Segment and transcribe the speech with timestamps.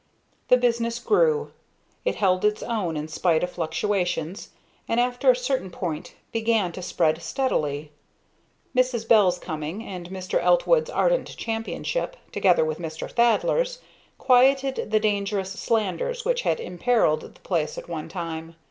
[0.47, 1.51] The business grew.
[2.05, 4.49] It held its own in spite of fluctuations,
[4.87, 7.91] and after a certain point began to spread steadily.
[8.75, 9.07] Mrs.
[9.07, 10.41] Bell's coming and Mr.
[10.43, 13.07] Eltwood's ardent championship, together with Mr.
[13.11, 13.77] Thaddler's,
[14.17, 18.55] quieted the dangerous slanders which had imperilled the place at one time.